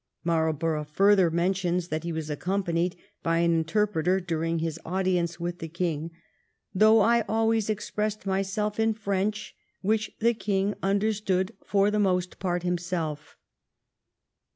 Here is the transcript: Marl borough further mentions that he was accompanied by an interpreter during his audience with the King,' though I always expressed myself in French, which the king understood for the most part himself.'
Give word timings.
Marl 0.23 0.51
borough 0.51 0.83
further 0.83 1.29
mentions 1.29 1.89
that 1.89 2.03
he 2.03 2.11
was 2.11 2.27
accompanied 2.31 2.95
by 3.21 3.37
an 3.37 3.53
interpreter 3.53 4.19
during 4.19 4.57
his 4.57 4.79
audience 4.83 5.39
with 5.39 5.59
the 5.59 5.67
King,' 5.67 6.09
though 6.73 7.01
I 7.01 7.21
always 7.29 7.69
expressed 7.69 8.25
myself 8.25 8.79
in 8.79 8.95
French, 8.95 9.55
which 9.81 10.09
the 10.19 10.33
king 10.33 10.73
understood 10.81 11.51
for 11.63 11.91
the 11.91 11.99
most 11.99 12.39
part 12.39 12.63
himself.' 12.63 13.37